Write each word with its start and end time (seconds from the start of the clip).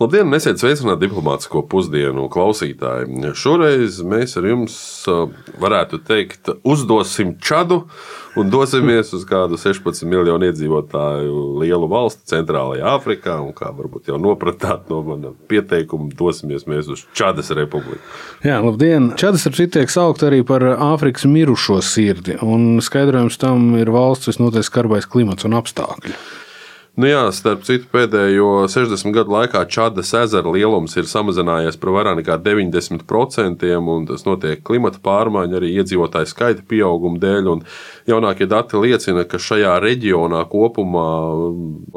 Labdien, 0.00 0.32
esiet 0.32 0.56
sveicināti 0.56 1.02
diplomātsko 1.04 1.60
pusdienu 1.68 2.22
klausītāji. 2.32 3.34
Šoreiz 3.36 3.98
mēs 4.00 4.32
ar 4.40 4.46
jums 4.48 4.78
varētu 5.60 6.00
teikt, 6.08 6.48
uzdosim 6.64 7.34
čadu 7.44 7.82
un 8.40 8.48
dosimies 8.48 9.12
uz 9.12 9.26
kādu 9.28 9.60
16 9.60 10.08
miljonu 10.08 10.48
iedzīvotāju 10.48 11.44
lielu 11.60 11.90
valsti 11.92 12.32
centrālajā 12.32 12.94
Āfrikā. 12.94 13.36
Un 13.44 13.52
kā 13.52 13.74
varbūt 13.76 14.08
jau 14.08 14.16
nopratāt 14.16 14.88
no 14.88 15.02
mana 15.04 15.34
pieteikuma, 15.52 16.08
dosimies 16.16 16.64
mēs 16.64 16.88
uz 16.96 17.04
Čadas 17.12 17.52
republiku. 17.52 18.00
Jā, 18.40 18.56
labdien! 18.64 19.12
Čadas 19.20 19.44
ar 19.50 19.60
citu 19.60 19.76
tiek 19.76 19.92
saukt 19.92 20.24
arī 20.24 20.40
par 20.48 20.64
Āfrikas 20.78 21.28
mirušo 21.28 21.82
sirdi, 21.84 22.40
un 22.40 22.80
skaidrojums 22.80 23.36
tam 23.44 23.74
ir 23.76 23.92
valsts 23.92 24.32
visnotaļ 24.32 24.64
skarbais 24.64 25.12
klimats 25.12 25.44
un 25.44 25.60
apstākļi. 25.60 26.16
Nu 27.00 27.08
jā, 27.08 27.20
starp 27.32 27.62
citu, 27.64 27.86
pēdējo 27.94 28.66
60 28.68 29.14
gadu 29.14 29.32
laikā 29.32 29.62
Čadas 29.72 30.10
ezera 30.18 30.50
lielums 30.52 30.98
ir 31.00 31.06
samazinājies 31.08 31.78
par 31.80 31.94
vairāk 31.94 32.18
nekā 32.18 32.36
90%, 32.44 33.64
un 33.94 34.04
tas 34.10 34.26
notiek 34.26 34.60
klimata 34.66 35.00
pārmaiņu, 35.06 35.56
arī 35.56 35.70
iedzīvotāju 35.80 36.28
skaita 36.28 36.66
pieauguma 36.68 37.22
dēļ. 37.22 37.48
Jaunākie 38.10 38.48
dati 38.50 38.80
liecina, 38.80 39.24
ka 39.28 39.40
šajā 39.40 39.76
reģionā 39.82 40.42
kopumā 40.50 41.06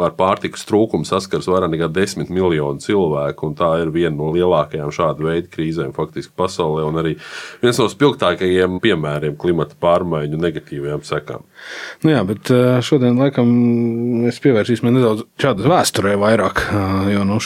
ar 0.05 0.15
pārtikas 0.17 0.67
trūkumu 0.69 1.07
saskars 1.07 1.49
vairāk 1.49 1.73
nekā 1.73 1.89
10 1.93 2.31
miljonu 2.33 2.83
cilvēku, 2.83 3.53
tā 3.57 3.71
ir 3.83 3.93
viena 3.93 4.15
no 4.17 4.31
lielākajām 4.35 4.93
šāda 4.93 5.27
veida 5.29 5.49
krīzēm 5.53 5.93
faktiski 5.95 6.35
pasaulē, 6.37 6.85
un 6.87 7.01
arī 7.01 7.15
viens 7.63 7.79
no 7.81 7.89
spilgtākajiem 7.91 8.79
piemēriem 8.83 9.37
klimata 9.39 9.77
pārmaiņu 9.81 10.39
negatīvajām 10.41 11.05
sekām. 11.07 11.47
Nu 12.03 12.13
jā, 12.13 12.21
bet 12.27 12.51
šodien 12.85 13.17
laikam 13.19 13.49
pievērsīšu 14.43 14.53
pievērsīsimies 14.53 14.93
nedaudz 14.95 15.23
šādas 15.41 15.67
vēsturē 15.69 16.13
vairāk, 16.19 16.61
jo 17.11 17.23
nu, 17.27 17.39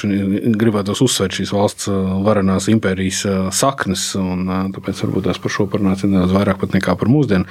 gribētu 0.59 0.95
uzsvērt 1.05 1.37
šīs 1.37 1.53
valsts 1.55 1.89
varenās 2.25 2.67
impērijas 2.71 3.23
saknes, 3.55 4.09
un 4.19 4.45
tāpēc 4.75 5.03
varbūt 5.05 5.27
tās 5.29 5.41
par 5.41 5.53
šo 5.53 5.67
parunāsim 5.71 6.11
nedaudz 6.13 6.35
vairāk 6.35 6.61
pat 6.61 6.75
nekā 6.75 6.97
par 6.99 7.11
mūsdienu 7.11 7.47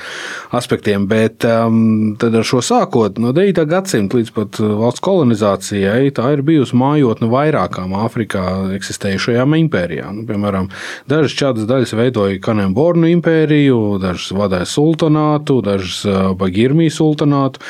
aspektiem. 0.56 1.05
Bet 1.06 1.44
tad 1.44 2.34
ar 2.40 2.46
šo 2.46 2.58
sākot 2.64 3.20
no 3.22 3.30
9. 3.36 3.62
gadsimta 3.70 4.18
līdz 4.18 4.30
pat 4.34 4.58
valsts 4.58 5.02
kolonizācijai, 5.04 6.10
tā 6.16 6.32
ir 6.34 6.42
bijusi 6.46 6.74
mājotne 6.78 7.28
vairākām 7.30 7.94
Āfrikā 8.00 8.42
eksistējušajām 8.74 9.54
impērijām. 9.60 10.20
Nu, 10.20 10.26
piemēram, 10.26 10.70
dažas 11.10 11.36
šādas 11.36 11.68
daļas 11.68 11.94
veidoja 11.98 12.40
Kanembornu 12.42 13.10
impēriju, 13.12 13.78
dažas 14.02 14.32
vadīja 14.34 14.66
sultanātu, 14.72 15.60
dažas 15.66 16.02
Bagirmī 16.40 16.88
sultanātu. 16.90 17.62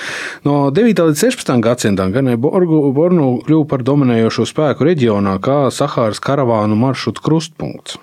No 0.46 0.70
9. 0.74 1.04
līdz 1.10 1.26
16. 1.26 1.52
gadsimtam 1.66 2.14
gan 2.14 2.32
Bornu 2.40 3.28
kļuva 3.44 3.68
par 3.68 3.84
dominējošo 3.86 4.48
spēku 4.48 4.86
reģionā, 4.88 5.36
kā 5.44 5.66
Sahāras 5.74 6.22
karavānu 6.24 6.78
maršrutu 6.78 7.24
krustpunkts. 7.26 8.00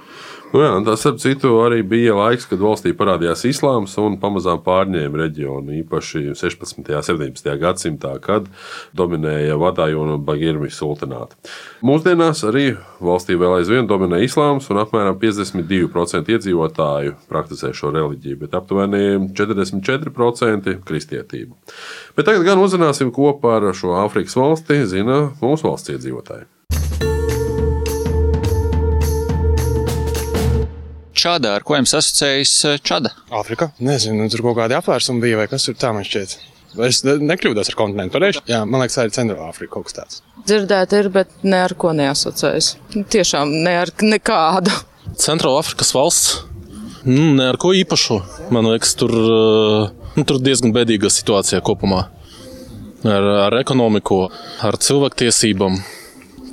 Nu 0.53 0.61
jā, 0.61 0.73
tas, 0.85 1.01
ap 1.09 1.15
citu, 1.17 1.55
arī 1.65 1.79
bija 1.81 2.13
laiks, 2.13 2.45
kad 2.45 2.61
valstī 2.61 2.91
parādījās 2.93 3.41
islāms 3.49 3.95
un 3.97 4.19
pamazām 4.21 4.59
pārņēma 4.61 5.23
reģionu, 5.23 5.73
īpaši 5.79 6.35
16. 6.37 6.83
un 6.93 7.07
17. 7.07 7.49
gadsimtā, 7.57 8.11
kad 8.21 8.45
dominēja 8.93 9.57
Vadājona 9.57 10.19
un 10.19 10.27
Bagirmi 10.27 10.69
sultanāti. 10.69 11.39
Mūsdienās 11.81 12.45
arī 12.45 12.67
valstī 13.01 13.33
vēl 13.41 13.57
aizvien 13.63 13.89
dominē 13.89 14.21
islāms, 14.27 14.69
un 14.69 14.83
apmēram 14.85 15.17
52% 15.17 16.29
iedzīvotāju 16.37 17.17
praktizē 17.33 17.73
šo 17.73 17.89
reliģiju, 17.97 18.43
bet 18.45 18.53
aptuveni 18.61 19.33
44% 19.33 20.77
kristietību. 20.85 21.57
Bet 22.13 22.29
tagad 22.29 22.45
gan 22.45 22.61
uzzināsim, 22.61 23.09
ko 23.09 23.33
par 23.41 23.71
šo 23.73 23.97
Āfrikas 24.05 24.37
valsti 24.37 24.83
zina 24.85 25.23
mūsu 25.41 25.71
valsts 25.71 25.97
iedzīvotāji. 25.97 26.52
Čāda, 31.23 31.53
ar 31.55 31.63
ko 31.63 31.77
jums 31.77 31.93
asociējas 31.95 32.53
eh, 32.67 32.79
Čāda? 32.83 33.13
Āfrika. 33.31 33.69
Nezinu, 33.79 34.25
tur 34.31 34.41
kaut 34.43 34.57
kādi 34.57 34.75
apvērsumi 34.75 35.23
bija 35.23 35.37
vai 35.39 35.45
kas 35.47 35.63
tur 35.69 35.77
tā 35.79 35.93
man 35.95 36.03
šķiet. 36.03 36.33
Es 36.83 36.99
nekļūdos 37.05 37.69
ar 37.71 37.77
kontinentu. 37.79 38.17
Pareizi? 38.17 38.41
Jā, 38.49 38.63
man 38.67 38.81
liekas, 38.81 38.97
tā 38.97 39.05
ir 39.07 39.13
Centrāla 39.15 39.47
Afrika 39.53 39.77
kaut 39.77 39.87
kas 39.87 39.95
tāds. 39.95 40.17
Dzirdēt, 40.43 40.95
ir, 40.97 41.07
bet 41.13 41.31
ne 41.47 41.61
ar 41.63 41.75
ko 41.79 41.93
neasociējas. 41.95 42.73
Tiešām 43.13 43.53
ne 43.63 43.75
ar 43.85 43.93
nekādu. 44.03 44.73
Centrāla 45.21 45.61
Afrikas 45.61 45.93
valsts. 45.95 46.41
Nu, 47.07 47.29
ne 47.37 47.47
ar 47.53 47.59
ko 47.61 47.71
īpašu. 47.77 48.19
Man 48.51 48.67
liekas, 48.73 48.91
tur, 48.99 49.15
eh, 49.15 50.11
nu, 50.17 50.25
tur 50.27 50.41
diezgan 50.43 50.75
bēdīga 50.75 51.13
situācija 51.13 51.63
kopumā. 51.63 52.03
Ar, 53.07 53.29
ar 53.45 53.59
ekonomiku, 53.61 54.25
ar 54.59 54.81
cilvēktiesībām. 54.89 55.79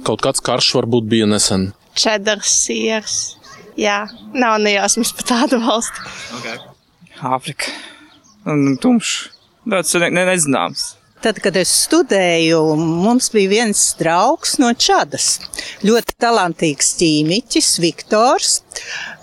Kaut 0.07 0.23
kāds 0.23 0.47
karš 0.47 0.77
varbūt 0.79 1.11
bija 1.11 1.27
nesen. 1.27 1.73
Čedars, 1.99 2.55
siers. 2.69 3.21
Jā, 3.79 4.05
nav 4.35 4.59
nejausmas 4.63 5.13
par 5.17 5.29
tādu 5.35 5.61
valsti. 5.63 6.07
Okay. 6.41 6.63
Āfrika. 7.21 7.75
Un 8.49 8.79
tumšs. 8.81 9.29
Tāds 9.69 9.95
ne, 10.01 10.25
nezināms. 10.25 10.95
Tad, 11.21 11.37
kad 11.45 11.53
es 11.61 11.69
studēju, 11.83 12.59
mums 12.81 13.27
bija 13.35 13.51
viens 13.51 13.81
draugs 13.99 14.55
no 14.63 14.71
Čadas. 14.73 15.35
Ļoti 15.85 16.17
talantīgs 16.17 16.95
ķīmiķis, 16.97 17.69
Viktors, 17.85 18.55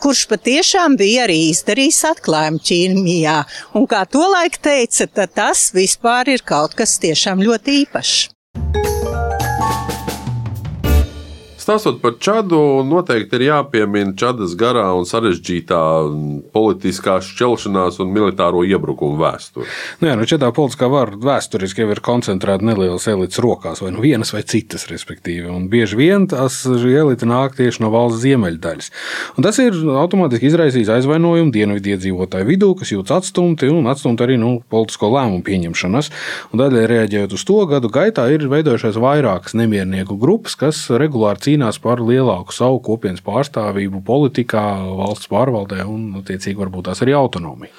kurš 0.04 0.28
patiešām 0.30 0.94
bija 1.00 1.26
arī 1.26 1.40
izdarījis 1.50 2.04
atklājumu 2.12 2.62
ķīmijā. 2.70 3.40
Un 3.82 3.90
kā 3.90 4.04
tolaik 4.14 4.62
teica, 4.62 5.10
tas 5.26 5.72
vispār 5.74 6.36
ir 6.38 6.46
kaut 6.46 6.78
kas 6.78 7.00
tiešām 7.02 7.42
ļoti 7.42 7.82
īpašs. 7.82 8.37
Stāstot 11.68 11.98
par 12.00 12.14
Čadu, 12.24 12.80
noteikti 12.88 13.36
ir 13.36 13.42
jāpiemina 13.50 14.14
Čadas 14.16 14.54
garā 14.56 14.86
un 14.96 15.04
sarežģītā 15.04 15.80
politiskā 16.54 17.18
šķelšanās 17.20 17.98
un 18.00 18.14
militāro 18.16 18.62
iebrukumu 18.64 19.18
vēsture. 19.20 19.68
Nu 20.00 20.08
jā, 20.08 20.14
nu 20.16 20.24
Čadā 20.32 20.54
politiskā 20.56 20.88
vara 20.88 21.20
vēsturiski 21.20 21.84
jau 21.84 21.90
ir 21.92 22.00
koncentrēta 22.06 22.64
nelielas 22.64 23.10
elites 23.12 23.42
rokās, 23.44 23.82
vai 23.84 23.92
nu 23.92 24.00
vienas 24.06 24.32
vai 24.32 24.46
citas, 24.48 24.86
respektīvi. 24.88 25.50
Un 25.52 25.66
bieži 25.74 26.00
vien 26.00 26.30
tās 26.32 26.62
elite 26.72 27.28
nāk 27.28 27.60
tieši 27.60 27.84
no 27.84 27.92
valsts 27.92 28.24
ziemeļdaļas. 28.24 28.88
Un 29.36 29.50
tas 29.50 29.60
ir 29.60 29.76
automātiski 29.76 30.48
izraisījis 30.48 30.94
aizvainojumu 30.96 31.52
dienvidu 31.52 31.98
iedzīvotāju 31.98 32.48
vidū, 32.48 32.72
kas 32.80 32.96
jūtas 32.96 33.18
atstumti 33.20 33.68
un 33.68 33.92
atstumti 33.92 34.24
arī 34.24 34.40
nu, 34.40 34.54
politisko 34.72 35.12
lēmumu 35.18 35.44
pieņemšanas. 35.44 36.14
Un 36.54 36.64
daļai 36.64 36.88
reaģējot 36.96 37.36
uz 37.36 37.46
to, 37.52 37.60
gadu 37.76 37.92
gaitā 37.92 38.30
ir 38.32 38.48
veidojušās 38.56 39.04
vairākas 39.04 39.60
nemiernieku 39.60 40.16
grupas, 40.16 40.56
kas 40.56 40.86
regulāri 40.96 41.44
cīnās 41.44 41.57
cīnās 41.58 41.80
par 41.82 42.02
lielāku 42.06 42.54
savu 42.54 42.80
kopienas 42.86 43.24
pārstāvību 43.26 44.04
politikā, 44.06 44.62
valsts 44.98 45.30
pārvaldē 45.32 45.86
un, 45.90 46.20
attiecīgi, 46.22 46.58
varbūt 46.60 46.90
tās 46.90 47.02
arī 47.02 47.16
autonomiju. 47.18 47.74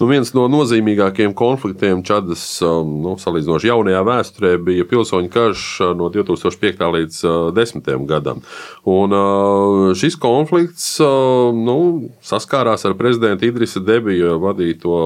Nu, 0.00 0.06
viens 0.08 0.30
no 0.32 0.46
nozīmīgākajiem 0.48 1.34
konfliktiem 1.36 2.00
Čadas 2.06 2.42
um, 2.64 2.94
nu, 3.04 3.12
salīdzinoši 3.20 3.68
jaunajā 3.68 4.00
vēsturē 4.08 4.52
bija 4.64 4.86
pilsoņu 4.88 5.28
karš 5.32 5.64
uh, 5.84 5.90
no 5.98 6.08
2005. 6.12 6.80
līdz 6.96 7.18
2010. 7.52 7.90
Uh, 7.92 8.06
gadam. 8.08 8.40
Un 8.88 9.12
uh, 9.12 9.90
šis 9.98 10.16
konflikts 10.20 10.86
nu, 11.02 11.76
saskārās 12.24 12.86
ar 12.88 12.96
prezidenta 12.98 13.46
Idrisa 13.46 13.82
Debija 13.84 14.38
vadīto 14.40 14.96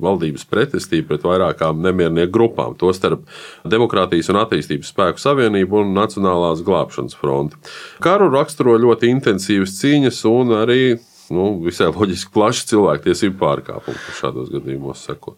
valdības 0.00 0.46
pretestību 0.48 1.10
pret 1.12 1.28
vairākām 1.28 1.84
nemiernieku 1.84 2.32
grupām, 2.34 2.74
tostarp 2.80 3.26
Demokrātijas 3.68 4.32
un 4.32 4.40
attīstības 4.40 4.94
spēku 4.94 5.20
savienību 5.20 5.84
un 5.84 5.94
Nacionālās 5.98 6.64
glābšanas 6.64 7.18
fronti. 7.20 7.60
Karu 8.00 8.30
raksturo 8.32 8.78
ļoti 8.80 9.12
intensīvas 9.12 9.76
cīņas 9.82 10.24
un 10.30 10.56
arī 10.62 10.82
nu, 11.30 11.46
visai 11.64 11.88
loģiski 11.94 12.32
plaši 12.34 12.66
cilvēktiesību 12.72 13.38
pārkāpumi, 13.40 13.98
kas 14.06 14.18
šādos 14.20 14.50
gadījumos 14.52 15.04
seko. 15.06 15.36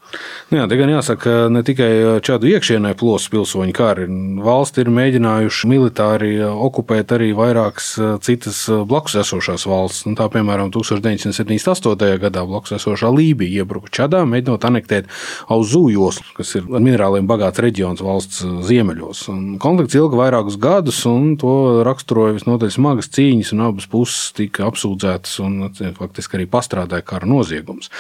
Nu 0.50 0.60
jā, 0.60 0.66
te 0.70 0.78
gan 0.80 0.92
jāsaka, 0.92 1.34
ne 1.52 1.62
tikai 1.66 1.90
šādu 2.24 2.48
iekšienē 2.52 2.94
plosu 2.98 3.32
pilsoņu 3.34 3.76
kari. 3.76 4.06
Valsts 4.42 4.82
ir 4.82 4.90
mēģinājuši 4.92 5.70
militāri 5.70 6.32
okupēt 6.42 7.14
arī 7.16 7.32
vairākas 7.36 7.92
citas 8.24 8.64
blakus 8.88 9.18
esošās 9.22 9.66
valsts. 9.68 10.06
Nu, 10.08 10.16
tā 10.18 10.28
piemēram, 10.32 10.72
1978. 10.74 12.16
gadā 12.22 12.46
blakus 12.48 12.76
esošā 12.78 13.12
Lībija 13.12 13.62
iebruka 13.62 13.92
Čadā, 13.92 14.24
mēģinot 14.28 14.64
anektēt 14.68 15.10
Auzu 15.52 15.84
joslu, 15.92 16.26
kas 16.38 16.54
ir 16.56 16.66
ar 16.72 16.82
minerāliem 16.84 17.28
bagāts 17.28 17.60
reģions 17.62 18.02
valsts 18.04 18.42
ziemeļos. 18.68 19.26
Un 19.32 19.42
konflikts 19.62 19.98
ilga 19.98 20.20
vairākus 20.24 20.58
gadus, 20.62 21.02
un 21.08 21.34
to 21.40 21.82
raksturoja 21.86 22.38
visnotaļ 22.38 22.72
smagas 22.72 23.10
cīņas, 23.12 23.52
un 23.56 23.66
abas 23.68 23.88
puses 23.92 24.32
tika 24.36 24.66
apsūdzētas 24.70 25.38
un 25.44 25.60
faktiski 25.96 26.38
arī 26.38 26.46
pastrādāja 26.50 27.04
kara 27.06 27.28
noziegums. 27.28 27.90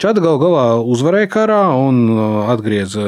Čāda 0.00 0.22
gal 0.24 0.40
galā 0.42 0.66
uzvarēja 0.80 1.30
karā 1.32 1.60
un 1.76 2.16
atgrieza 2.52 3.04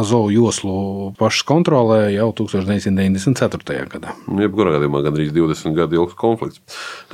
Azovu 0.00 0.32
joslu 0.34 0.76
pašas 1.18 1.46
kontrolē 1.48 2.00
jau 2.14 2.30
1994. 2.36 3.86
gadā. 3.94 4.14
Jebkurā 4.40 4.76
gadījumā 4.76 5.04
gandrīz 5.06 5.32
20 5.34 5.76
gadu 5.78 6.02
ilgs 6.02 6.18
konflikts. 6.18 6.60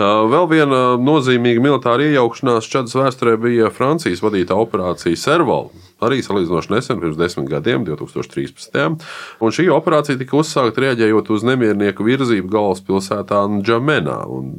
Vēl 0.00 0.50
viena 0.50 0.82
nozīmīga 1.00 1.62
militāra 1.64 2.08
iejaukšanās 2.08 2.68
Čadas 2.70 2.96
vēsturē 2.98 3.36
bija 3.40 3.70
Francijas 3.74 4.22
vadītā 4.24 4.58
operācija 4.58 5.18
Serval. 5.18 5.70
Arī 6.00 6.22
salīdzinoši 6.24 6.72
nesen, 6.72 7.00
pirms 7.02 7.18
desmit 7.20 7.50
gadiem, 7.50 7.84
2013. 7.84 9.06
Un 9.44 9.54
šī 9.54 9.68
operācija 9.74 10.18
tika 10.20 10.38
uzsākta 10.40 10.86
rēģējot 10.86 11.30
uz 11.34 11.46
nemiernieku 11.46 12.06
virzību 12.06 12.48
galvaspilsētā 12.52 13.44
Džamenā. 13.60 14.18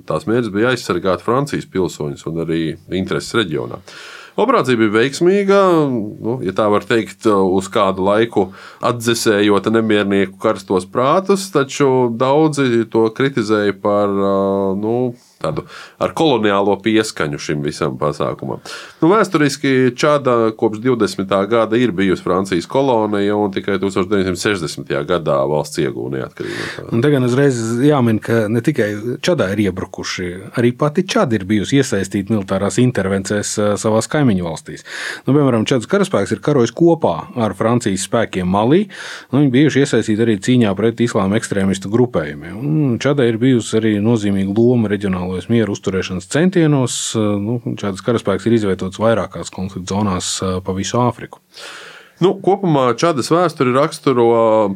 Tās 0.10 0.28
mērķis 0.30 0.54
bija 0.54 0.74
aizsargāt 0.76 1.26
Francijas 1.26 1.70
pilsoņus 1.72 2.28
un 2.30 2.44
arī 2.46 2.64
intereses 2.94 3.34
reģionā. 3.38 3.82
Operācija 4.40 4.80
bija 4.80 4.94
veiksmīga, 4.94 5.58
nu, 5.92 6.38
ja 6.46 6.54
tā 6.56 6.70
var 6.72 6.86
teikt, 6.88 7.26
uz 7.28 7.68
kādu 7.72 8.06
laiku 8.06 8.46
atdzesējot 8.88 9.68
nemiernieku 9.76 10.38
karstos 10.42 10.88
prātus, 10.88 11.50
taču 11.52 12.08
daudzi 12.16 12.86
to 12.92 13.10
kritizēja 13.18 13.76
par 13.84 14.14
nu, 14.80 14.96
tādu 15.42 15.66
ar 16.02 16.14
koloniālo 16.18 16.78
pieskaņu 16.84 17.40
šim 17.42 17.66
visam 17.66 17.98
pasākumam. 18.02 18.62
Nu, 19.02 19.10
vēsturiski 19.12 19.94
Čāda 19.98 20.52
kopš 20.58 20.82
20. 20.84 21.36
gada 21.52 21.80
ir 21.80 21.94
bijusi 21.96 22.24
Francijas 22.26 22.68
kolonija 22.70 23.36
un 23.38 23.54
tikai 23.54 23.78
1960. 23.82 24.92
gadā 25.10 25.38
valsts 25.50 25.82
iegūta 25.82 26.18
neatkarību. 26.18 27.02
Te 27.02 27.12
gan 27.14 27.26
uzreiz 27.28 27.60
jāmin, 27.86 28.22
ka 28.24 28.46
ne 28.52 28.62
tikai 28.64 28.90
Čadā 29.24 29.52
ir 29.54 29.66
iebrukuši, 29.68 30.30
arī 30.60 30.74
pati 30.78 31.06
Čada 31.08 31.38
ir 31.38 31.46
bijusi 31.50 31.82
iesaistīta 31.82 32.34
militārās 32.34 32.80
intervencēs 32.82 33.54
eh, 33.58 33.74
savās 33.82 34.10
kaimiņu 34.12 34.46
valstīs. 34.48 34.86
Nu, 35.26 35.36
piemēram, 35.36 35.66
Čadas 35.70 35.90
karaspēks 35.92 36.36
ir 36.36 36.44
karojis 36.44 36.74
kopā 36.76 37.16
ar 37.42 37.56
Francijas 37.58 38.06
spēkiem 38.08 38.50
Malī. 38.52 38.84
Nu, 39.32 39.42
viņi 39.42 39.54
bijuši 39.56 39.84
iesaistīti 39.86 40.26
arī 40.26 40.38
cīņā 40.44 40.74
pret 40.78 41.02
islāma 41.04 41.40
ekstrēmistu 41.40 41.92
grupējumiem. 41.92 42.98
Čadai 43.02 43.30
ir 43.32 43.40
bijusi 43.42 43.78
arī 43.80 43.96
nozīmīga 44.04 44.56
loma 44.58 44.92
reģionālajos 45.32 45.50
mieru 45.50 45.76
uzturēšanas 45.76 46.28
centienos. 46.32 47.16
Nu, 47.16 47.62
Čadas 47.78 48.04
karaspēks 48.04 48.48
ir 48.48 48.58
izveidots 48.58 49.00
vairākās 49.00 49.52
konflikta 49.52 49.96
zonās 49.96 50.42
eh, 50.42 50.60
pa 50.64 50.74
visu 50.76 51.00
Āfriku. 51.00 51.40
Nu, 52.22 52.36
kopumā 52.38 52.92
Čadas 53.02 53.32
vēsturi 53.34 53.72
raksturo 53.74 54.26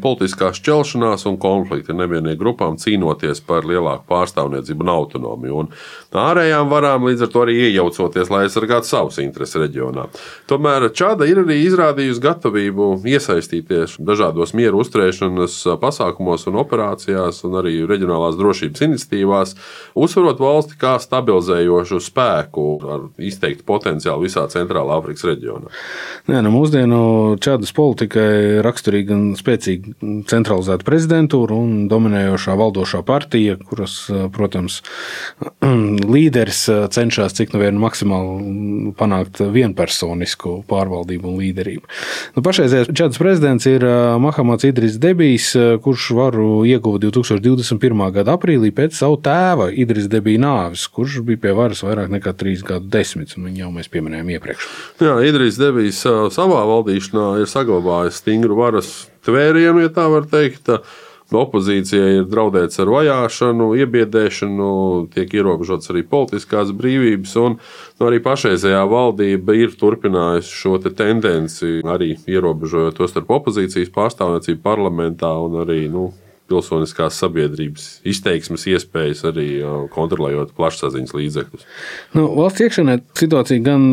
politiskā 0.02 0.48
šķelšanās 0.58 1.28
un 1.30 1.36
konflikti 1.38 1.94
ar 1.94 2.00
nevienīgām 2.00 2.40
grupām 2.40 2.78
cīnoties 2.82 3.44
par 3.46 3.68
lielāku 3.70 4.08
pārstāvniecību 4.10 4.82
un 4.82 4.90
autonomiju. 4.90 5.60
Un 5.62 5.70
ārējām 6.18 6.72
varām 6.72 7.06
līdz 7.06 7.28
ar 7.28 7.30
to 7.30 7.44
arī 7.46 7.58
iejaucoties, 7.68 8.32
lai 8.34 8.48
aizsargātu 8.48 8.90
savus 8.90 9.20
intereses 9.22 9.60
reģionā. 9.62 10.08
Tomēr 10.50 10.88
Čada 10.98 11.28
ir 11.30 11.44
arī 11.44 11.60
izrādījusi 11.68 12.24
gatavību 12.24 12.88
iesaistīties 13.14 14.00
dažādos 14.02 14.56
mieru 14.58 14.82
uzturēšanas 14.82 15.60
pasākumos 15.84 16.48
un 16.50 16.58
operācijās, 16.64 17.44
un 17.46 17.60
arī 17.62 17.76
reģionālās 17.86 18.40
drošības 18.42 18.88
iniciatīvās, 18.88 19.54
uzsverot 19.94 20.42
valsti 20.42 20.80
kā 20.82 20.96
stabilizējošu 21.04 22.02
spēku 22.10 22.66
ar 22.90 23.06
izteiktu 23.22 23.70
potenciālu 23.70 24.26
visā 24.26 24.48
Centrālā 24.50 24.98
Afrikas 24.98 25.30
reģionā. 25.30 25.70
Nē, 26.32 26.42
nu, 26.42 26.56
mūsdienu 26.58 27.35
Čādas 27.42 27.74
politikai 27.76 28.62
raksturīga 28.66 29.12
gan 29.12 29.24
spēcīga 29.38 29.96
centralizēta 30.30 30.86
prezidentūra 30.88 31.58
un 31.58 31.86
dominējošā 31.92 32.56
valdošā 32.60 33.02
partija, 33.06 33.58
kuras, 33.70 33.98
protams, 34.36 34.82
līderis 36.16 36.66
cenšas 36.96 37.36
cik 37.36 37.54
nu 37.56 37.62
vien 37.62 37.80
maksimāli 37.82 38.94
panākt 38.98 39.42
vienpersonisku 39.54 40.62
pārvaldību 40.70 41.32
un 41.32 41.40
līderību. 41.42 41.90
Nu, 42.36 42.44
pašreizējais 42.46 42.92
Čādas 42.96 43.20
prezidents 43.22 43.68
ir 43.70 43.86
Mahamats 44.22 44.68
Idris 44.68 45.00
Debijs, 45.02 45.52
kurš 45.84 46.10
varu 46.18 46.50
ieguva 46.68 47.02
2021. 47.04 48.06
gada 48.16 48.36
aprīlī 48.38 48.72
pēc 48.76 48.96
savu 48.98 49.20
tēva 49.24 49.70
Idris 49.74 50.10
Debija 50.12 50.42
nāves, 50.46 50.88
kurš 50.92 51.22
bija 51.28 51.46
pie 51.46 51.56
varas 51.58 51.84
vairāk 51.86 52.12
nekā 52.14 52.36
trīs 52.38 52.64
gadu 52.66 52.90
desmitus, 52.92 53.38
un 53.40 53.50
viņu 53.50 53.66
jau 53.66 53.72
mēs 53.76 53.92
pieminējām 53.94 54.32
iepriekš. 54.36 54.70
Jā, 55.04 55.16
Idris 55.28 55.60
Debijs 55.60 56.02
savā 56.36 56.62
valdīšanā 56.70 57.15
ir 57.42 57.50
saglabājis 57.50 58.22
stingru 58.22 58.58
varas 58.60 58.94
tvērienu, 59.26 59.84
ja 59.86 59.92
tā 59.94 60.08
var 60.12 60.30
teikt. 60.32 60.72
Opozīcijai 61.36 62.20
ir 62.20 62.28
draudēts 62.30 62.78
ar 62.84 62.92
vajāšanu, 62.94 63.72
iebiedēšanu, 63.82 64.68
tiek 65.16 65.32
ierobežotas 65.34 65.90
arī 65.90 66.04
politiskās 66.06 66.70
brīvības, 66.78 67.34
un 67.42 67.56
nu, 67.58 68.06
arī 68.06 68.20
pašreizējā 68.22 68.84
valdība 68.92 69.56
ir 69.58 69.74
turpinājusi 69.74 70.54
šo 70.54 70.78
te 70.84 70.94
tendenci, 70.94 71.80
arī 71.82 72.12
ierobežojot 72.30 73.00
to 73.00 73.10
starp 73.10 73.34
opozīcijas 73.40 73.90
pārstāvniecību 73.98 74.62
parlamentā 74.62 75.34
un 75.42 75.58
arī 75.66 75.88
nu, 75.90 76.12
pilsoniskās 76.50 77.18
sabiedrības 77.20 77.88
izteiksmes 78.08 78.66
iespējas, 78.70 79.24
arī 79.30 79.48
kontrolējot 79.94 80.54
plašsaziņas 80.58 81.16
līdzekļus. 81.18 81.66
Nu, 82.18 82.28
valsts 82.38 82.64
iekšienē 82.66 82.98
situācija 83.18 83.64
gan, 83.66 83.88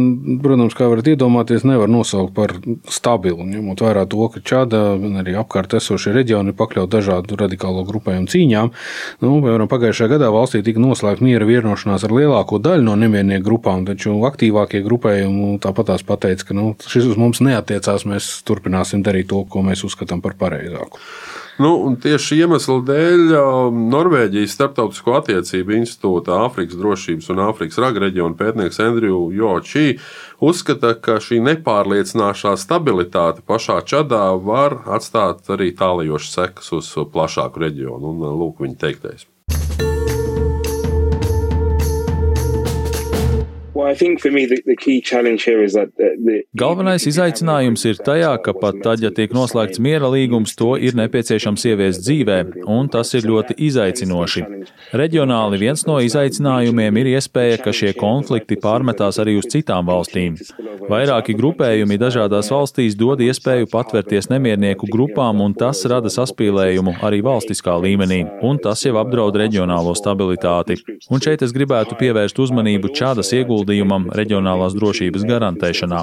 protams, 0.45 0.77
kā 0.77 0.89
varat 0.91 1.09
iedomāties, 1.13 1.65
nevar 1.69 1.91
nosaukt 1.93 2.35
par 2.37 2.55
stabilu. 2.93 3.47
Ņemot 3.49 3.85
vērā 3.85 4.05
to, 4.11 4.29
ka 4.35 4.43
Čāda 4.53 4.83
un 4.99 5.17
arī 5.23 5.37
apkārt 5.41 5.77
esošie 5.79 6.13
reģioni 6.17 6.53
ir 6.53 6.59
pakļauti 6.59 6.93
dažādu 6.93 7.39
radikālo 7.41 7.87
grupējumu 7.89 8.29
cīņām. 8.33 8.73
Nu, 9.25 9.35
piemēram, 9.41 9.71
pagājušajā 9.73 10.13
gadā 10.17 10.31
valstī 10.35 10.63
tika 10.67 10.83
noslēgta 10.83 11.25
miera 11.25 11.49
vienošanās 11.49 12.05
ar 12.07 12.17
lielāko 12.17 12.61
daļu 12.63 12.87
no 12.87 12.97
nemiernieku 13.01 13.47
grupām, 13.49 13.87
taču 13.89 14.19
aktīvākie 14.29 14.83
grupējumi 14.85 15.57
tāpatās 15.65 16.05
pateica, 16.07 16.51
ka 16.51 16.59
nu, 16.59 16.73
šis 16.85 17.13
uz 17.13 17.21
mums 17.21 17.41
neatiecās, 17.45 18.07
mēs 18.09 18.33
turpināsim 18.49 19.05
darīt 19.07 19.31
to, 19.33 19.45
ko 19.49 19.65
mēs 19.67 19.87
uzskatām 19.89 20.21
par 20.25 20.37
pareizāku. 20.41 21.01
Nu, 21.63 21.73
tieši 22.03 22.41
iemesla 22.43 22.79
dēļ 22.89 23.35
Norvēģijas 23.93 24.55
Startautisko 24.57 25.15
attiecību 25.21 25.77
institūta 25.77 26.41
Āfrikas 26.47 26.79
drošības 26.81 27.29
un 27.35 27.43
Āfrikas 27.45 27.79
raga 27.83 28.03
reģiona 28.07 28.39
pētnieks 28.39 28.81
Andriju 28.83 29.21
Jočī 29.37 29.85
uzskata, 30.43 30.95
ka 30.99 31.21
šī 31.23 31.39
nepārliecinošā 31.47 32.57
stabilitāte 32.59 33.45
pašā 33.47 33.79
Čadā 33.87 34.25
var 34.43 34.81
atstāt 34.97 35.53
arī 35.55 35.71
tālajošas 35.79 36.39
sekas 36.41 36.73
uz 36.81 36.95
plašāku 37.15 37.63
reģionu. 37.69 38.17
Un, 38.17 38.27
lūk, 38.43 38.65
viņa 38.65 38.81
teiktais. 38.87 39.32
Galvenais 46.61 47.07
izaicinājums 47.09 47.87
ir 47.89 48.01
tajā, 48.05 48.35
ka 48.45 48.53
pat 48.53 48.83
tad, 48.85 49.01
ja 49.01 49.09
tiek 49.15 49.33
noslēgts 49.33 49.81
miera 49.81 50.11
līgums, 50.13 50.53
to 50.59 50.75
ir 50.77 50.93
nepieciešams 50.99 51.65
ieviest 51.71 52.03
dzīvē, 52.05 52.37
un 52.69 52.91
tas 52.93 53.15
ir 53.17 53.25
ļoti 53.31 53.57
izaicinoši. 53.65 54.45
Reģionāli 55.01 55.61
viens 55.63 55.87
no 55.89 55.97
izaicinājumiem 56.05 56.99
ir 57.01 57.11
iespēja, 57.15 57.63
ka 57.65 57.73
šie 57.73 57.95
konflikti 57.97 58.61
pārmetās 58.61 59.17
arī 59.23 59.39
uz 59.41 59.49
citām 59.49 59.89
valstīm. 59.89 60.37
Vairāki 60.93 61.33
grupējumi 61.39 61.97
dažādās 61.97 62.53
valstīs 62.53 62.99
dod 62.99 63.25
iespēju 63.25 63.71
patvērties 63.73 64.29
nemiernieku 64.35 64.91
grupām, 64.93 65.41
un 65.41 65.57
tas 65.57 65.81
rada 65.89 66.13
saspīlējumu 66.13 66.99
arī 67.09 67.23
valstiskā 67.25 67.79
līmenī, 67.81 68.21
un 68.45 68.61
tas 68.61 68.85
jau 68.85 68.99
apdraud 69.01 69.41
reģionālo 69.47 69.97
stabilitāti. 69.97 70.77
Un 71.09 71.25
šeit 71.25 71.47
es 71.47 71.57
gribētu 71.57 71.97
pievērst 71.97 72.37
uzmanību 72.43 72.93
Čādas 72.99 73.33
ieguldījumam 73.33 73.62
ieguldījumam 73.63 74.11
reģionālās 74.13 74.75
drošības 74.75 75.25
garantēšanā. 75.29 76.03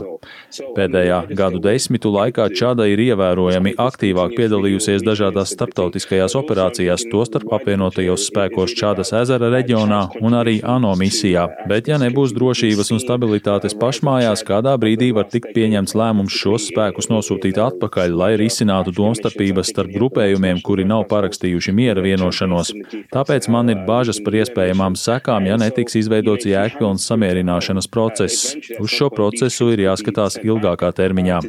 Pēdējā 0.75 1.19
gadu 1.35 1.59
desmitu 1.59 2.11
laikā 2.11 2.49
Čada 2.55 2.87
ir 2.87 2.99
ievērojami 2.99 3.75
aktīvāk 3.77 4.35
piedalījusies 4.37 5.03
dažādās 5.03 5.53
starptautiskajās 5.53 6.35
operācijās, 6.39 7.05
tostarp 7.11 7.51
apvienotajos 7.53 8.27
spēkos 8.29 8.75
Čadas 8.75 9.13
ezera 9.13 9.49
reģionā 9.51 10.01
un 10.21 10.37
arī 10.37 10.59
ANO 10.63 10.95
misijā, 10.99 11.47
bet 11.69 11.87
ja 11.87 11.99
nebūs 11.99 12.33
drošības 12.35 12.91
un 12.95 13.03
stabilitātes 13.03 13.75
pašmājās, 13.79 14.45
kādā 14.47 14.75
brīdī 14.79 15.11
var 15.15 15.29
tikt 15.29 15.51
pieņemts 15.55 15.95
lēmums 15.95 16.35
šos 16.35 16.69
spēkus 16.71 17.09
nosūtīt 17.11 17.59
atpakaļ, 17.59 18.15
lai 18.15 18.31
risinātu 18.39 18.93
domstarpības 18.95 19.73
starp 19.73 19.93
grupējumiem, 19.95 20.63
kuri 20.65 20.87
nav 20.87 21.07
parakstījuši 21.11 21.75
miera 21.75 22.03
vienošanos. 22.05 22.73
Tāpēc 23.13 23.49
man 23.51 23.73
ir 23.73 23.83
bažas 23.87 24.21
par 24.23 24.37
iespējamām 24.41 24.97
sekām, 24.99 25.47
ja 25.49 25.57
netiks 25.59 25.97
izveidots 25.99 26.47
jēgpilns 26.49 27.05
samierināšanās 27.09 27.48
samierināšanas 27.49 27.87
process. 27.87 28.55
Uz 28.79 28.89
šo 28.89 29.09
procesu 29.09 29.71
ir 29.73 29.79
jāskatās 29.87 30.39
ilgākā 30.43 30.91
termiņā. 30.93 31.39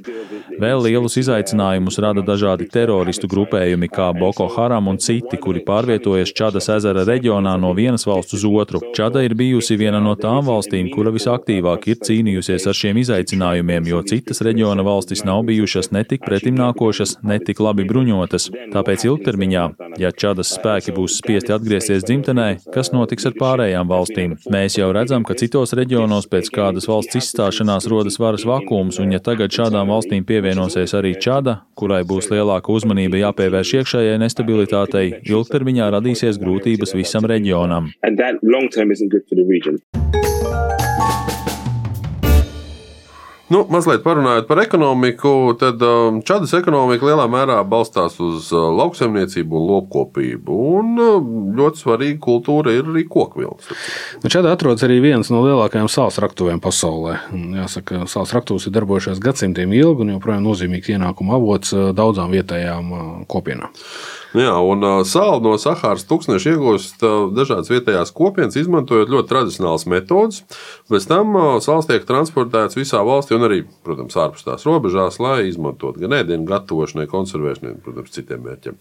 Vēl 0.60 0.82
lielus 0.84 1.16
izaicinājumus 1.16 1.98
rada 2.02 2.22
dažādi 2.22 2.68
teroristu 2.68 3.28
grupējumi 3.28 3.88
kā 3.88 4.10
Boko 4.12 4.48
Haram 4.48 4.88
un 4.88 4.98
citi, 4.98 5.38
kuri 5.40 5.62
pārvietojas 5.64 6.32
Čadas 6.36 6.68
ezera 6.68 7.04
reģionā 7.04 7.56
no 7.60 7.72
vienas 7.72 8.06
valsts 8.06 8.34
uz 8.34 8.44
otru. 8.44 8.80
Čada 8.96 9.22
ir 9.24 9.34
bijusi 9.34 9.76
viena 9.76 10.00
no 10.00 10.16
tām 10.16 10.44
valstīm, 10.46 10.90
kura 10.92 11.12
visaktīvāk 11.14 11.88
ir 11.88 12.00
cīnījusies 12.04 12.66
ar 12.66 12.76
šiem 12.76 13.00
izaicinājumiem, 13.00 13.88
jo 13.88 14.02
citas 14.02 14.42
reģiona 14.44 14.84
valstis 14.84 15.24
nav 15.24 15.44
bijušas 15.48 15.92
ne 15.96 16.04
tik 16.04 16.24
pretimnākošas, 16.26 17.18
ne 17.22 17.38
tik 17.40 17.60
labi 17.60 17.86
bruņotas. 17.88 18.50
Tāpēc 18.74 19.06
ilgtermiņā, 19.08 19.64
ja 20.00 20.12
Čadas 20.12 20.52
spēki 20.58 20.92
būs 20.96 21.20
spiesti 21.22 21.54
atgriezties 21.56 22.04
dzimtenē, 22.04 22.50
kas 22.74 22.92
notiks 22.92 23.30
ar 23.30 23.38
pārējām 23.40 23.88
valstīm? 23.88 24.36
Mēs 24.52 24.76
jau 24.76 24.90
redzam, 24.92 25.24
ka 25.24 25.38
citos 25.40 25.72
reģionos 25.76 25.89
pēc 26.30 26.50
kādas 26.54 26.86
valsts 26.90 27.18
izstāšanās 27.20 27.88
rodas 27.90 28.18
varas 28.22 28.46
vakums, 28.48 28.98
un 29.02 29.12
ja 29.14 29.20
tagad 29.22 29.52
šādām 29.54 29.90
valstīm 29.90 30.24
pievienosies 30.26 30.94
arī 30.98 31.14
Čada, 31.20 31.60
kurai 31.74 32.02
būs 32.06 32.30
lielāka 32.32 32.72
uzmanība 32.72 33.20
jāpievērš 33.24 33.74
iekšējai 33.80 34.18
nestabilitātei, 34.22 35.06
ilgtermiņā 35.28 35.90
radīsies 35.96 36.40
grūtības 36.42 36.94
visam 36.98 37.26
reģionam. 37.28 37.90
Nu, 43.50 43.64
mazliet 43.66 44.04
parunājot 44.04 44.46
par 44.46 44.60
ekonomiku, 44.62 45.30
tad 45.58 45.80
um, 45.82 46.20
Čadas 46.26 46.52
ekonomika 46.54 47.08
lielā 47.08 47.24
mērā 47.30 47.56
balstās 47.66 48.20
uz 48.22 48.52
uh, 48.54 48.68
lauksaimniecību 48.78 49.58
un 49.58 49.64
lopkopību. 49.72 50.58
Un 50.78 50.92
uh, 51.02 51.16
ļoti 51.58 51.82
svarīga 51.82 52.20
kultūra 52.22 52.76
ir 52.76 52.86
arī 52.92 53.02
kokvilns. 53.10 53.72
Nu, 54.22 54.30
Čadā 54.30 54.54
atrodas 54.54 54.86
arī 54.86 55.00
viens 55.02 55.32
no 55.34 55.42
lielākajiem 55.48 55.90
sāls 55.90 56.20
raktuvēm 56.22 56.62
pasaulē. 56.62 57.16
Jāsaka, 57.58 58.04
sāls 58.12 58.36
raktuvs 58.36 58.68
ir 58.70 58.76
darbojušies 58.78 59.18
gadsimtiem 59.24 59.74
ilgi 59.80 60.06
un 60.06 60.14
joprojām 60.14 60.46
nozīmīgs 60.46 60.94
ienākuma 60.94 61.34
avots 61.40 61.74
uh, 61.74 61.90
daudzām 61.90 62.30
vietējām 62.36 63.26
kopienām. 63.26 63.74
Jā, 64.30 64.52
un 64.62 64.84
sāli 65.10 65.42
no 65.42 65.56
Sahāras 65.58 66.04
tūkstneša 66.06 66.52
iegūst 66.52 67.00
dažādas 67.34 67.70
vietējās 67.72 68.12
kopienas, 68.14 68.54
izmantojot 68.60 69.10
ļoti 69.10 69.26
tradicionālas 69.32 69.88
metodes. 69.90 70.44
Pēc 70.86 71.06
tam 71.10 71.34
sāls 71.64 71.88
tiek 71.88 72.06
transportēts 72.06 72.78
visā 72.78 73.00
valstī 73.06 73.34
un 73.34 73.48
arī, 73.48 73.64
protams, 73.86 74.14
ārpus 74.22 74.46
tās 74.46 74.66
robežās, 74.68 75.18
lai 75.18 75.48
izmantotu 75.48 76.04
gan 76.04 76.14
ēdienu 76.20 76.46
gatavošanai, 76.46 77.08
konservēšanai, 77.10 77.74
protams, 77.82 78.14
citiem 78.14 78.46
mērķiem. 78.46 78.78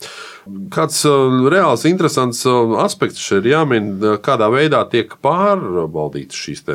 Kāds 0.75 1.01
reāls, 1.55 1.87
interesants 1.89 2.45
aspekts 2.85 3.23
šeit 3.23 3.41
ir 3.41 3.55
jāmin, 3.55 3.95
kādā 4.21 4.51
veidā 4.53 4.83
tiek 4.91 5.17
pārvaldīts 5.25 6.37
šīs 6.45 6.65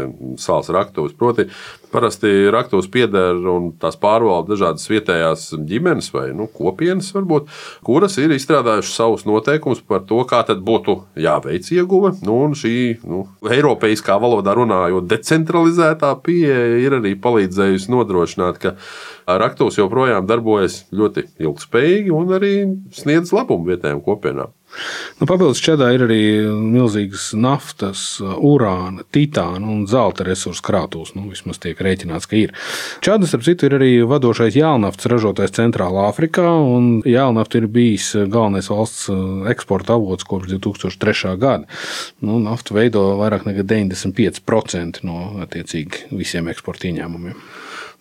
sāls 0.42 0.74
raktuves. 0.74 1.14
Proti, 1.14 1.46
Parasti 1.94 2.30
raktūs 2.50 2.88
pieder 2.90 3.38
un 3.52 3.68
tās 3.78 3.94
pārvalda 4.00 4.50
dažādas 4.54 4.88
vietējās 4.90 5.44
ģimenes 5.68 6.10
vai 6.10 6.24
nu, 6.34 6.48
kopienas, 6.50 7.12
varbūt, 7.14 7.46
kuras 7.86 8.18
ir 8.18 8.34
izstrādājušas 8.34 8.96
savus 8.98 9.22
noteikumus 9.28 9.82
par 9.86 10.02
to, 10.08 10.18
kā 10.26 10.42
būtu 10.42 10.96
jāveic 11.22 11.70
ieguve. 11.76 12.10
Nu, 12.26 12.40
šī 12.58 12.74
nu, 13.06 13.24
eiropeiskā 13.46 14.18
valodā 14.18 14.56
runājot, 14.58 15.06
decentralizētā 15.10 16.10
pieeja 16.26 16.82
ir 16.82 16.98
arī 16.98 17.14
palīdzējusi 17.14 17.94
nodrošināt, 17.94 18.58
ka 18.58 18.74
raktūs 19.30 19.78
joprojām 19.78 20.26
darbojas 20.26 20.82
ļoti 20.90 21.28
ilgspējīgi 21.46 22.12
un 22.14 22.34
arī 22.36 22.54
sniedz 22.96 23.32
labumu 23.36 23.70
vietējām 23.70 24.02
kopienām. 24.04 24.50
Nu, 25.20 25.28
papildus 25.30 25.62
čedā 25.62 25.90
ir 25.94 26.04
arī 26.06 26.20
milzīgas 26.48 27.30
naftas, 27.38 28.04
urāna, 28.20 29.04
titāna 29.14 29.68
un 29.70 29.84
zelta 29.90 30.26
resursu 30.26 30.64
krātuves. 30.66 31.14
Nu, 31.16 31.28
vismaz 31.30 31.60
tiek 31.62 31.78
rēķināts, 31.78 32.28
ka 32.30 32.38
ir. 32.38 32.54
Čadas, 33.04 33.34
ap 33.36 33.44
citu, 33.46 33.68
ir 33.68 33.78
arī 33.78 33.90
vadošais 34.08 34.56
jēlnaftas 34.58 35.10
ražotājs 35.12 35.54
Centrālā 35.56 36.08
Afrikā, 36.10 36.46
un 36.48 37.00
jēlnafta 37.06 37.60
ir 37.60 37.68
bijis 37.72 38.12
galvenais 38.16 38.70
valsts 38.72 39.08
eksporta 39.50 39.98
avots 39.98 40.26
kopš 40.28 40.50
2003. 40.56 41.36
gada. 41.40 41.68
Nu, 42.24 42.40
nafta 42.42 42.76
veido 42.76 43.06
vairāk 43.20 43.46
nekā 43.48 43.66
95% 43.70 45.04
no 45.06 45.20
attiecīgi 45.44 46.10
visiem 46.14 46.50
eksporta 46.52 46.90
ieņēmumiem. 46.90 47.38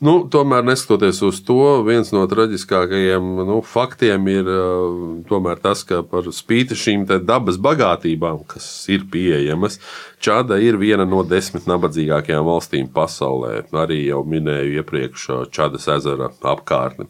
Nu, 0.01 0.15
tomēr, 0.31 0.63
neskatoties 0.65 1.19
uz 1.25 1.39
to, 1.45 1.83
viens 1.85 2.09
no 2.15 2.23
traģiskākajiem 2.29 3.27
nu, 3.45 3.59
faktiem 3.61 4.25
ir 4.31 4.49
uh, 4.49 5.53
tas, 5.61 5.83
ka 5.85 6.01
par 6.07 6.25
spīti 6.33 6.77
šīm 6.79 7.05
dabas 7.25 7.59
bagātībām, 7.61 8.41
kas 8.49 8.87
ir 8.89 9.05
pieejamas, 9.11 9.79
Čāda 10.23 10.55
ir 10.63 10.77
viena 10.79 11.03
no 11.03 11.19
desmit 11.27 11.65
nabadzīgākajām 11.67 12.45
valstīm 12.47 12.87
pasaulē. 12.95 13.65
Arī 13.75 14.05
jau 14.05 14.21
minēju 14.23 14.77
iepriekš 14.79 15.25
Čādas 15.51 15.89
ezera 15.91 16.29
apkārtni. 16.47 17.09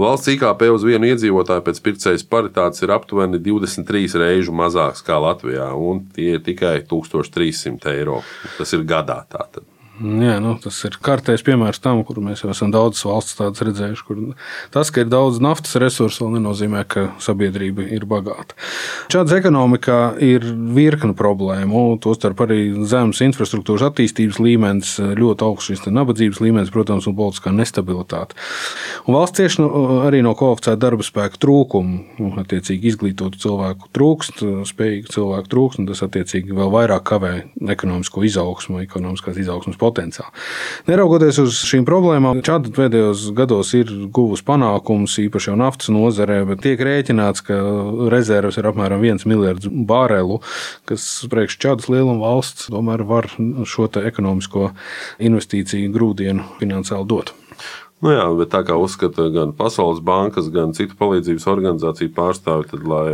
Valsts 0.00 0.32
IKP 0.32 0.64
uz 0.72 0.88
vienu 0.88 1.10
iedzīvotāju 1.12 1.66
pēc 1.68 1.82
pircējas 1.84 2.24
paritātes 2.32 2.80
ir 2.84 2.96
aptuveni 2.96 3.42
23 3.44 4.16
reizes 4.24 4.52
mazāks 4.56 5.04
kā 5.04 5.20
Latvijā, 5.20 5.68
un 5.76 6.06
tie 6.16 6.38
ir 6.38 6.44
tikai 6.48 6.78
1300 6.88 7.92
eiro. 7.92 8.22
Tas 8.56 8.72
ir 8.72 8.88
gadā. 8.88 9.20
Tātad. 9.28 9.75
Jā, 9.96 10.34
nu, 10.44 10.50
tas 10.60 10.76
ir 10.84 10.98
kārtējs 11.00 11.40
piemērs 11.46 11.80
tam, 11.80 12.02
kur 12.04 12.18
mēs 12.20 12.42
jau 12.42 12.50
esam 12.52 12.68
daudzas 12.74 13.06
valsts 13.08 13.38
tādas 13.38 13.62
redzējuši. 13.64 14.02
Kur 14.04 14.18
tas, 14.74 14.90
ka 14.92 15.00
ir 15.00 15.08
daudz 15.08 15.38
naftas 15.40 15.78
resursu, 15.80 16.26
vēl 16.26 16.34
nenozīmē, 16.36 16.82
ka 16.84 17.06
sabiedrība 17.22 17.86
ir 17.96 18.04
bagāta. 18.08 18.52
Šādas 19.12 19.38
ekonomikā 19.38 20.00
ir 20.20 20.44
virkni 20.76 21.16
problēmu, 21.16 21.86
tostarp 22.04 22.42
arī 22.44 22.58
zemes 22.84 23.22
infrastruktūras 23.24 23.86
attīstības 23.88 24.40
līmenis, 24.42 24.92
ļoti 25.16 25.46
augsts 25.48 25.72
šis 25.72 25.88
nabadzības 25.88 26.42
līmenis, 26.44 26.74
protams, 26.74 27.08
un 27.08 27.16
politiskā 27.16 27.54
nestabilitāte. 27.56 28.36
Un 29.08 29.16
valsts 29.16 29.40
cieši 29.40 29.64
no, 29.64 29.70
arī 30.04 30.20
no 30.26 30.36
kvalificēta 30.36 30.82
darba 30.84 31.08
spēka 31.08 31.40
trūkuma. 31.40 32.02
Nu, 32.20 32.34
attiecīgi 32.44 32.92
izglītotu 32.92 33.40
cilvēku 33.46 33.88
trūkst, 33.96 34.44
spējīgu 34.68 35.16
cilvēku 35.16 35.52
trūkst, 35.56 35.80
un 35.80 35.88
tas 35.88 36.04
attiecīgi 36.04 36.52
vēl 36.56 36.72
vairāk 36.74 37.08
kavē 37.08 37.34
ekonomisko 37.76 38.26
izaugsmu, 38.28 38.84
ekonomiskās 38.84 39.40
izaugsmas 39.40 39.80
potenciālu. 39.86 40.34
Neraugoties 40.90 41.40
uz 41.42 41.62
šīm 41.66 41.86
problēmām, 41.88 42.42
Čāda 42.46 42.72
pēdējos 42.76 43.30
gados 43.36 43.72
ir 43.78 43.90
guvusi 44.14 44.44
panākumus, 44.46 45.16
īpaši 45.24 45.52
jau 45.52 45.56
naftas 45.60 45.90
nozarē, 45.94 46.42
bet 46.50 46.64
tiek 46.66 46.82
rēķināts, 46.82 47.44
ka 47.46 47.58
rezerves 48.12 48.58
ir 48.60 48.68
apmēram 48.70 49.04
1 49.06 49.26
miljards 49.30 49.70
barelu, 49.70 50.40
kas 50.88 51.06
priekš 51.32 51.58
Čādas 51.62 51.90
lieluma 51.92 52.20
valsts 52.26 52.70
tomēr 52.72 53.06
var 53.06 53.30
šo 53.66 53.88
ekonomisko 54.02 54.70
investīciju 55.22 55.92
grūdienu 55.94 56.46
finansiāli 56.60 57.08
dot. 57.10 57.34
Nu 58.04 58.10
jā, 58.12 58.24
bet 58.36 58.50
tā 58.52 58.60
kā 58.60 58.74
uzskata 58.76 59.30
gan 59.32 59.54
Pasaules 59.56 60.02
bankas, 60.04 60.50
gan 60.52 60.74
citu 60.76 60.98
palīdzības 60.98 61.46
organizāciju 61.48 62.10
pārstāvji, 62.12 62.68
tad, 62.74 62.82
lai 62.84 63.12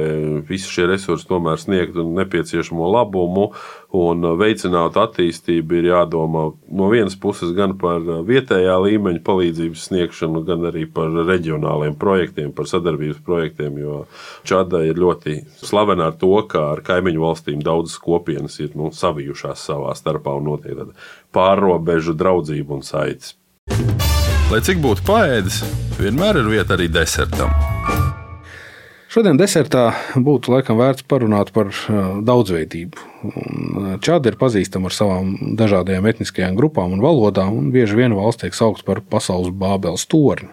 visi 0.48 0.72
šie 0.74 0.88
resursi 0.90 1.28
tomēr 1.28 1.60
sniegtu 1.62 2.02
nepieciešamo 2.16 2.88
labumu 2.90 3.44
un 3.94 4.26
veicinātu 4.40 4.98
attīstību, 5.04 5.76
ir 5.78 5.86
jādomā 5.92 6.48
no 6.74 6.88
vienas 6.90 7.14
puses 7.14 7.52
gan 7.54 7.76
par 7.78 8.02
vietējā 8.26 8.74
līmeņa 8.82 9.22
palīdzības 9.28 9.84
sniegšanu, 9.86 10.42
gan 10.48 10.66
arī 10.72 10.88
par 10.90 11.14
reģionāliem 11.30 11.94
projektiem, 12.00 12.50
par 12.50 12.66
sadarbības 12.66 13.20
projektiem. 13.22 13.78
Jo 13.78 14.00
Čada 14.42 14.80
ir 14.82 14.98
ļoti 14.98 15.44
slavena 15.62 16.10
ar 16.10 16.16
to, 16.18 16.32
ka 16.50 16.72
ar 16.72 16.82
kaimiņu 16.82 17.22
valstīm 17.22 17.62
daudzas 17.62 18.00
kopienas 18.02 18.58
ir 18.58 18.74
nu, 18.74 18.90
savijušās 18.90 19.62
savā 19.70 19.94
starpā 19.94 20.34
un 20.40 20.50
notiek 20.50 20.90
pārrobežu 21.30 22.16
draudzību 22.18 22.80
un 22.80 22.82
saites. 22.86 23.36
Lai 24.52 24.58
cik 24.60 24.82
būtu 24.84 25.00
paēdis, 25.08 25.62
vienmēr 25.96 26.42
ir 26.42 26.48
vieta 26.52 26.74
arī 26.74 26.84
desertam. 26.92 27.48
Šodien 29.08 29.38
desertā 29.40 29.86
būtu 30.12 30.52
laikam 30.52 30.76
vērts 30.76 31.06
parunāt 31.08 31.54
par 31.56 31.70
uh, 31.72 32.18
daudzveidību. 32.20 33.06
Uh, 33.24 33.86
Čāda 34.04 34.28
ir 34.28 34.36
pazīstama 34.36 34.90
ar 34.90 34.96
savām 34.98 35.30
dažādajām 35.56 36.10
etniskajām 36.10 36.58
grupām 36.58 36.92
un 36.92 37.00
valodām, 37.00 37.56
un 37.62 37.70
bieži 37.72 37.96
vien 37.96 38.12
valsts 38.18 38.44
tiek 38.44 38.58
saukta 38.58 38.84
par 38.90 39.00
pasaules 39.14 39.56
bābeles 39.56 40.04
torni. 40.04 40.52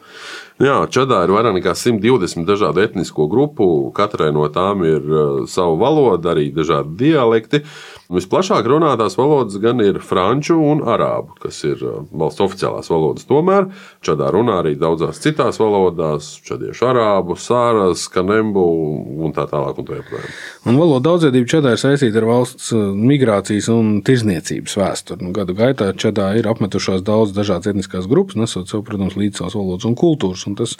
Jā, 0.60 0.82
Čadā 0.92 1.22
ir 1.24 1.32
vairāk 1.32 1.54
nekā 1.56 1.72
120 1.72 2.44
dažādu 2.44 2.82
etnisko 2.84 3.30
grupu. 3.32 3.66
Katrai 3.96 4.34
no 4.36 4.44
tām 4.52 4.84
ir 4.84 5.06
uh, 5.08 5.22
sava 5.48 5.78
valoda, 5.80 6.34
arī 6.34 6.50
dažādi 6.52 6.98
dialekti. 7.00 7.62
Visplašāk 8.12 8.68
runātās 8.68 9.14
valodas 9.16 9.56
gan 9.62 9.80
ir 9.80 10.02
franču 10.04 10.58
un 10.60 10.82
arābu, 10.84 11.38
kas 11.40 11.62
ir 11.64 11.80
uh, 11.86 12.02
valsts 12.12 12.44
oficiālās 12.44 12.92
valodas. 12.92 13.24
Tomēr 13.30 13.70
Čadā 14.04 14.28
runā 14.36 14.58
arī 14.60 14.74
daudzās 14.76 15.22
citās 15.24 15.62
valodās- 15.62 16.28
čadiešu 16.50 16.90
arābu, 16.90 17.40
sāras, 17.40 18.10
kanembu 18.12 18.66
un 19.24 19.32
tā 19.32 19.48
tālāk. 19.48 19.80
Un, 19.80 19.88
tā 19.88 20.04
un 20.68 20.76
valoda 20.76 21.08
daudzveidība 21.08 21.54
Čadā 21.56 21.72
ir 21.78 21.80
saistīta 21.80 22.20
ar 22.20 22.28
valsts 22.34 22.74
uh, 22.76 22.92
migrācijas 22.92 23.72
un 23.72 24.02
tirzniecības 24.04 24.76
vēsturi. 24.76 25.24
Nu, 25.24 25.32
gadu 25.32 25.56
gaitā 25.56 25.94
Čadā 25.96 26.34
ir 26.36 26.52
apmetušās 26.52 27.00
daudz 27.00 27.32
dažādas 27.32 27.72
etniskās 27.72 28.12
grupas, 28.12 28.36
nesot 28.36 28.68
sev, 28.68 28.84
protams, 28.84 29.16
līdz 29.16 29.40
savas 29.40 29.56
valodas 29.56 29.88
un 29.88 29.96
kultūras 29.96 30.49
un 30.50 30.58
tas 30.60 30.76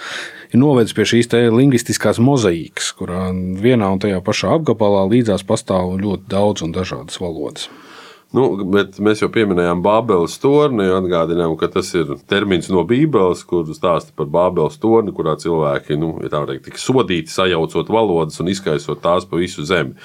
ir 0.50 0.62
novedis 0.62 0.96
pie 0.98 1.08
šīs 1.14 1.32
lingvistiskās 1.54 2.22
mozaīkas, 2.24 2.92
kurā 2.98 3.30
vienā 3.34 3.94
un 3.94 4.02
tajā 4.02 4.24
pašā 4.26 4.58
apgabalā 4.60 5.06
līdzās 5.14 5.46
pastāv 5.48 5.96
ļoti 6.02 6.28
daudz 6.32 6.66
un 6.66 6.76
dažādas 6.76 7.22
valodas. 7.22 7.70
Nu, 8.30 8.44
mēs 8.62 9.24
jau 9.24 9.28
pieminējām 9.34 9.80
Bābeles 9.82 10.36
torni, 10.38 10.86
atgādinām, 10.94 11.56
ka 11.58 11.66
tas 11.74 11.88
ir 11.98 12.12
termins 12.30 12.68
no 12.70 12.84
Bībeles, 12.86 13.42
kur 13.50 13.66
stāsta 13.74 14.14
par 14.14 14.30
Bābeles 14.30 14.78
torni, 14.82 15.14
kurā 15.18 15.34
cilvēki 15.42 15.98
nu, 15.98 16.12
ja 16.22 16.44
teikt, 16.46 16.68
tika 16.68 16.82
sodīti, 16.82 17.34
sajaucot 17.34 17.90
valodas 17.90 18.38
un 18.44 18.52
izkaisot 18.54 19.02
tās 19.02 19.26
pa 19.26 19.42
visu 19.42 19.66
zemi. 19.66 19.98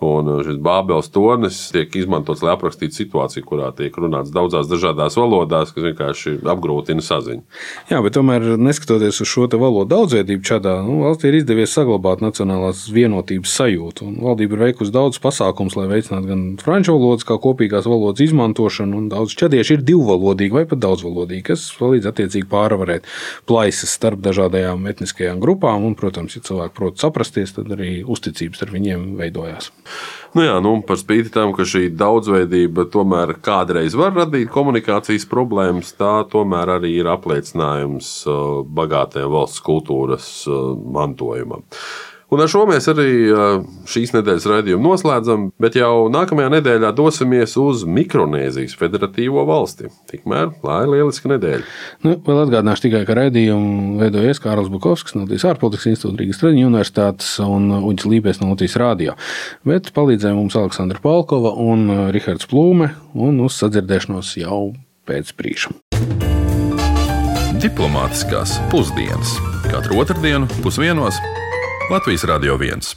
Un 0.00 0.28
uh, 0.32 0.40
šis 0.44 0.56
Bābeles 0.64 1.10
tornis 1.12 1.58
tiek 1.74 1.92
izmantots, 2.00 2.40
lai 2.44 2.54
aprakstītu 2.54 2.96
situāciju, 2.96 3.44
kurā 3.44 3.68
tiek 3.76 3.96
runāts 4.00 4.32
daudzās 4.32 4.68
dažādās 4.70 5.18
valodās, 5.20 5.74
kas 5.74 5.84
vienkārši 5.90 6.38
apgrūtina 6.48 7.04
saziņu. 7.04 7.44
Jā, 7.90 8.00
bet 8.04 8.16
tomēr, 8.16 8.46
neskatoties 8.60 9.20
uz 9.20 9.28
šo 9.28 9.48
valodu 9.50 9.90
daudzveidību, 9.92 10.46
šādā 10.46 10.78
nu, 10.86 11.00
valstī 11.04 11.28
ir 11.28 11.40
izdevies 11.40 11.74
saglabāt 11.76 12.22
nacionālās 12.24 12.86
vienotības 12.94 13.52
sajūtu. 13.60 14.06
Un 14.08 14.16
valdība 14.24 14.56
ir 14.56 14.64
veikusi 14.68 14.94
daudz 14.94 15.20
pasākums, 15.20 15.76
lai 15.76 15.88
veicinātu 15.90 16.30
gan 16.30 16.44
franču 16.62 16.96
valodas, 16.96 17.26
kā 17.28 17.36
kopīgās 17.42 17.88
valodas 17.90 18.24
izmantošanu, 18.24 19.02
un 19.02 19.10
daudz 19.12 19.36
čadieši 19.40 19.78
ir 19.78 19.84
divvalodīgi 19.90 20.56
vai 20.56 20.64
pat 20.70 20.80
daudzvalodīgi, 20.84 21.44
kas 21.50 21.66
palīdz 21.76 22.08
attiecīgi 22.10 22.48
pārvarēt 22.50 23.08
plaisas 23.50 23.92
starp 23.98 24.22
dažādajām 24.24 24.88
etniskajām 24.92 25.42
grupām. 25.44 25.84
Un, 25.88 25.96
protams, 25.98 26.38
ja 26.38 26.44
cilvēki 26.46 26.76
prot 26.76 27.02
saprasties, 27.02 27.56
tad 27.58 27.72
arī 27.76 28.00
uzticības 28.06 28.64
ar 28.64 28.74
viņiem 28.74 29.06
veidojās. 29.20 29.70
Nu 30.36 30.44
jā, 30.44 30.58
nu, 30.62 30.76
par 30.86 30.98
spīti 31.00 31.32
tam, 31.34 31.50
ka 31.56 31.66
šī 31.66 31.88
daudzveidība 31.98 32.84
tomēr 32.92 33.34
kādreiz 33.42 33.96
var 33.98 34.14
radīt 34.14 34.52
komunikācijas 34.54 35.26
problēmas, 35.30 35.90
tā 35.98 36.20
tomēr 36.30 36.76
arī 36.76 36.92
ir 37.00 37.10
apliecinājums 37.10 38.12
uh, 38.30 38.60
bagātajam 38.62 39.34
valsts 39.34 39.64
kultūras 39.66 40.30
uh, 40.46 40.70
mantojumam. 40.94 41.66
Un 42.30 42.38
ar 42.38 42.50
šo 42.50 42.62
mēs 42.68 42.86
arī 42.90 43.10
šīs 43.90 44.12
nedēļas 44.14 44.44
raidījumu 44.46 44.84
noslēdzam, 44.86 45.48
bet 45.60 45.74
jau 45.78 46.06
nākamajā 46.14 46.52
nedēļā 46.54 46.92
dosimies 46.94 47.56
uz 47.58 47.82
Mikronēzijas 47.90 48.76
Federatīvo 48.78 49.42
valsti. 49.48 49.90
Tikmēr, 50.12 50.52
lai 50.62 50.84
lieliska 50.86 51.32
nedēļa. 51.32 51.64
Nu, 52.06 52.14
vēl 52.26 52.44
atgādināšu 52.44 52.86
tikai, 52.86 53.02
ka 53.08 53.16
raidījumu 53.18 53.98
veidojas 53.98 54.42
Kārls 54.42 54.70
Bukovskis 54.70 55.16
no 55.16 55.24
Latvijas 55.24 55.48
ārpolitikas 55.50 55.90
institūta 55.90 56.22
Rīgas 56.22 56.42
Traģiņu 56.44 56.70
universitātes 56.70 57.32
un 57.42 57.66
Uģis 57.80 58.08
Lībēs 58.14 58.40
no 58.44 58.52
Latvijas 58.52 58.78
rādio. 58.78 59.18
Bet 59.66 59.90
palīdzēja 59.96 60.38
mums 60.38 60.58
Aleksandra 60.60 61.02
Palkova 61.02 61.56
un 61.58 62.12
Rihards 62.14 62.46
Plūme 62.50 62.92
un 63.18 63.42
uz 63.42 63.58
sadzirdēšanos 63.58 64.36
jau 64.38 64.62
pēc 65.10 65.34
brīža. 65.34 65.74
Diplomātiskās 67.60 68.54
pusdienas 68.70 69.34
katru 69.66 69.98
otrdienu 70.00 70.46
pusdienos 70.62 71.18
Latvijas 71.90 72.24
Radio 72.24 72.54
1. 72.54 72.96